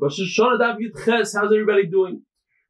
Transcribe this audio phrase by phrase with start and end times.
[0.00, 2.22] Rosh Hashanah Daf Yud Ches, how's everybody doing?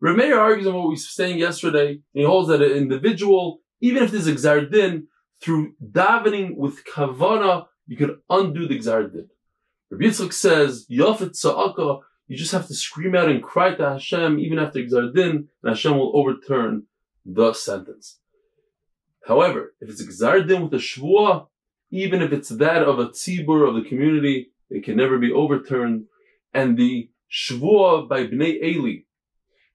[0.03, 4.03] Rameir argues on what we were saying yesterday, and he holds that an individual, even
[4.03, 5.08] if there's a Gzar Din,
[5.43, 9.29] through davening with Kavana, you can undo the Gzar Din.
[9.91, 14.38] Rabbi Yitzchak says, Yofet Sa'aka, you just have to scream out and cry to Hashem
[14.38, 16.84] even after Gzar Din, and Hashem will overturn
[17.27, 18.20] the sentence.
[19.27, 21.47] However, if it's a Gzar Din with a Shvuah,
[21.91, 26.06] even if it's that of a tzibur of the community, it can never be overturned.
[26.55, 29.02] And the Shvuah by Bnei Eli,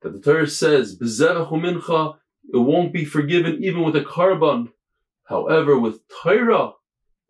[0.02, 2.16] that the Torah says, mincha,
[2.52, 4.70] it won't be forgiven even with a korban.
[5.26, 6.74] However, with Torah,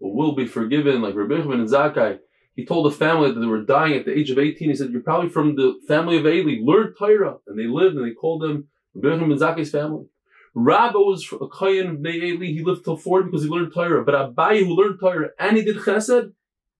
[0.01, 2.19] it will be forgiven, like Rabbi and Zakkai.
[2.55, 4.69] He told the family that they were dying at the age of 18.
[4.69, 6.59] He said, You're probably from the family of Eli.
[6.61, 7.37] Learn Torah.
[7.47, 10.05] And they lived and they called them Rabbi and Zakkai's family.
[10.53, 12.47] Rabba was a Kayan of Eli.
[12.47, 14.03] He lived till 40 because he learned Torah.
[14.03, 16.33] But Abaye, who learned Torah and he did Chesed,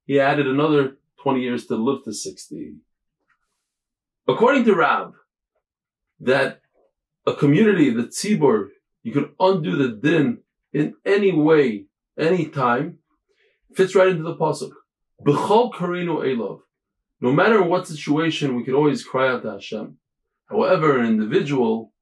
[0.06, 2.76] he added another 20 years to live to 60.
[4.28, 5.14] According to Rab,
[6.22, 6.62] that
[7.26, 8.70] a community, the tzibur,
[9.02, 10.40] you can undo the din
[10.72, 11.86] in any way,
[12.18, 13.00] any time,
[13.76, 14.72] fits right into the pasuk.
[15.26, 16.60] B'chol karinu elov.
[17.20, 19.98] No matter what situation, we can always cry out to Hashem.
[20.50, 21.94] However, an individual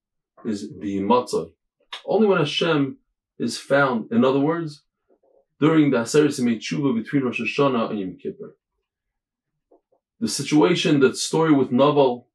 [0.46, 1.52] is bimatzah.
[2.06, 2.98] Only when Hashem
[3.38, 4.12] is found.
[4.12, 4.84] In other words,
[5.60, 8.56] during the Aseret Tshuva between Rosh Hashanah and Yom Kippur.
[10.22, 12.28] The situation, that story with Naval,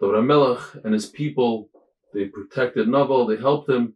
[0.00, 1.70] David Melech and his people,
[2.12, 3.94] they protected Naval, they helped him.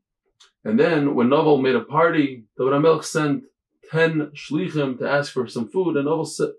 [0.64, 3.44] And then when Naval made a party, David Melech sent
[3.90, 6.52] 10 shlichim to ask for some food, and Naval said,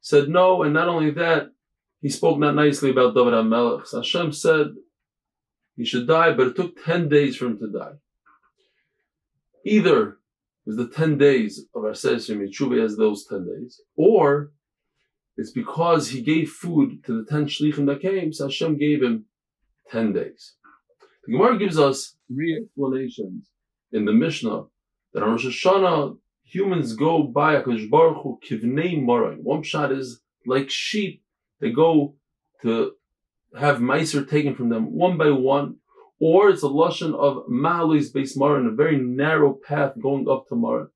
[0.00, 1.52] said no, and not only that,
[2.00, 3.92] he spoke not nicely about David HaMelech.
[3.92, 4.68] Hashem said
[5.76, 7.94] he should die, but it took 10 days for him to die.
[9.64, 10.18] Either
[10.66, 14.52] is the 10 days of Aseret Tshuva as those 10 days, or
[15.38, 19.26] it's because he gave food to the 10 shlichim that came, so Hashem gave him
[19.88, 20.54] 10 days.
[21.24, 23.48] The Gemara gives us three explanations
[23.92, 24.64] in the Mishnah
[25.14, 29.36] that on Rosh Hashanah, humans go by a Baruch Hu kivnei moray.
[29.36, 31.22] One shot is like sheep,
[31.60, 32.16] they go
[32.62, 32.92] to
[33.56, 35.76] have meiser taken from them one by one,
[36.18, 40.48] or it's a lashon of Mahalis Beis Mara in a very narrow path going up
[40.48, 40.88] to Mara.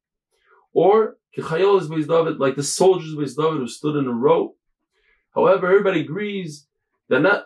[0.73, 4.55] Or David, like the soldiers of David who stood in a row.
[5.35, 6.67] However, everybody agrees
[7.09, 7.45] that not,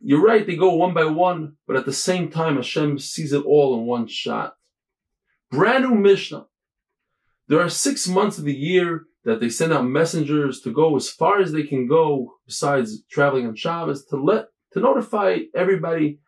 [0.00, 3.44] you're right, they go one by one, but at the same time, Hashem sees it
[3.44, 4.54] all in one shot.
[5.50, 6.46] Brand new Mishnah.
[7.48, 11.08] There are six months of the year that they send out messengers to go as
[11.10, 16.20] far as they can go, besides traveling on Shabbos, to let, to notify everybody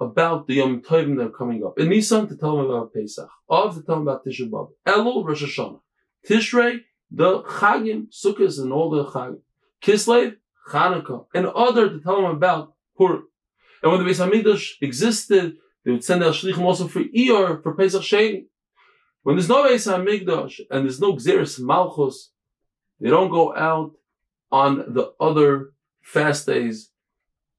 [0.00, 1.78] about the Yom Tovim that are coming up.
[1.78, 3.28] In Nisan, to tell them about Pesach.
[3.50, 4.70] Av, to tell them about Tisha B'Av.
[4.86, 5.80] Elul, Rosh Hashanah.
[6.28, 9.40] Tishrei, the Chagim, Sukkot, and all the Chagim.
[9.82, 10.36] Kislev,
[10.70, 11.26] Chanukah.
[11.34, 13.24] And other to tell them about Purim.
[13.82, 17.74] And when the Beis Hamikdash existed, they would send out Shlichim also for Iyar, for
[17.74, 18.46] Pesach Sheni.
[19.22, 22.30] When there's no Beis Hamikdash, and there's no Gzeres Malchus,
[23.00, 23.92] they don't go out
[24.50, 25.72] on the other
[26.02, 26.90] fast days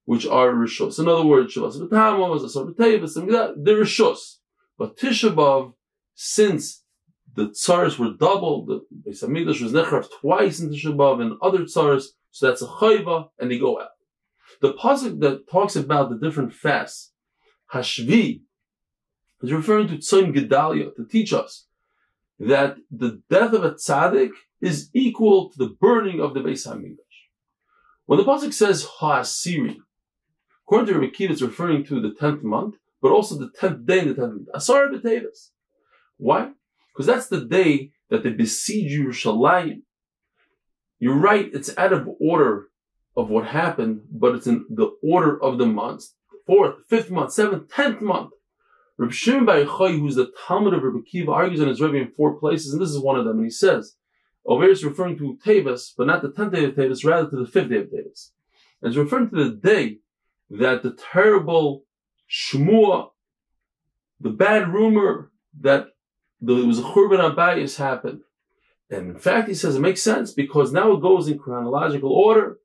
[0.10, 0.98] which are Rishos.
[0.98, 3.14] In other words, Shavas B'Tamos, Asar B'Tevis,
[3.64, 4.38] they're Rishos.
[4.76, 5.74] But Tisha B'Av,
[6.16, 6.84] since
[7.36, 11.60] the tsars were double, the Beis Hamikdash was nechrav twice in Tisha B'Av and other
[11.60, 13.90] tsars, so that's a chayva, and they go out.
[14.64, 17.12] The pasuk that talks about the different fasts,
[17.72, 18.42] Hashvi,
[19.44, 21.68] is referring to Tzom Gedalia to teach us
[22.40, 26.98] that the death of a tzaddik is equal to the burning of the Beis Hamikdash.
[28.08, 29.78] When the pasuk says Ha'asiri,
[30.70, 34.02] According to Rabbi Kiva, it's referring to the 10th month, but also the 10th day
[34.02, 34.48] in the 10th month.
[34.54, 35.50] Asar B'Tevis.
[36.18, 36.52] Why?
[36.94, 39.82] Because that's the day that they besiege Yerushalayim.
[41.00, 42.68] You're right, it's out of order
[43.18, 46.14] of what happened, but it's in the order of the months.
[46.46, 48.30] Fourth, fifth month, seventh, tenth month.
[49.00, 52.12] Rabbi Shimon Bar Yochai, who's the talmid of Rabbi Kiva, argues on his Rebbe in
[52.12, 53.38] four places, and this is one of them.
[53.38, 53.96] And he says,
[54.46, 57.48] over here referring to Tevis, but not the tenth day of Tevis, rather to the
[57.48, 58.34] fifth day of Tevis.
[58.84, 60.02] And it's referring to the day
[60.50, 61.84] that the terrible
[62.30, 63.10] shmua,
[64.20, 65.32] the bad rumor
[65.62, 65.88] that
[66.42, 68.22] there was a Churban Abayis happened.
[68.90, 72.58] And in fact, he says it makes sense because now it goes in chronological order.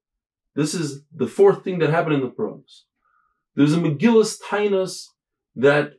[0.54, 2.84] This is the fourth thing that happened in the Proms.
[3.56, 5.08] There's a Megillus Taanis
[5.56, 5.94] that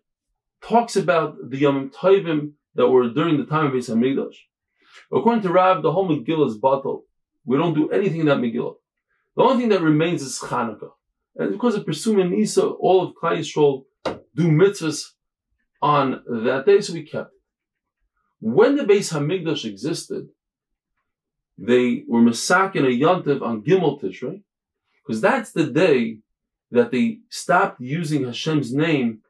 [0.61, 4.35] talks about the Yom Tovim that were during the time of Beis Hamikdash.
[5.11, 7.03] According to Rab, the whole Megillah is batel.
[7.45, 8.75] We don't do anything in that Megillah.
[9.35, 10.91] The only thing that remains is Chanukah.
[11.35, 13.83] And because of pursuing Nisa, all of Klal Yisrael
[14.35, 15.11] do mitzvahs
[15.81, 17.41] on that day, so we kept it.
[18.39, 20.29] When the Beis Hamikdash existed,
[21.57, 24.43] they were masak in a yontiv on Gimel Tishrei,
[25.01, 26.19] Because that's the day
[26.71, 29.21] that they stopped using Hashem's name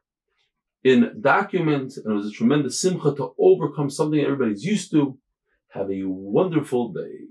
[0.82, 5.18] in documents, and it was a tremendous simcha to overcome something everybody's used to.
[5.70, 7.26] Have a wonderful day.